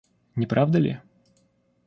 Не 0.35 0.47
правда 0.47 0.79
ли? 0.79 0.97